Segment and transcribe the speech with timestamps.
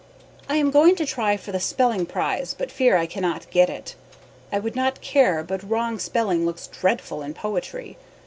[0.49, 3.93] I am going to try for the speling prize but fear I cannot get it.
[4.51, 7.99] I would not care but wrong speling looks dreadful in poetry.